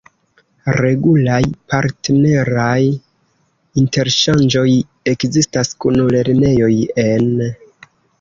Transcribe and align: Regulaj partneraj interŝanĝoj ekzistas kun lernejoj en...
Regulaj 0.75 1.41
partneraj 1.73 2.79
interŝanĝoj 3.81 4.63
ekzistas 5.13 5.71
kun 5.85 6.01
lernejoj 6.17 6.71
en... 7.05 7.29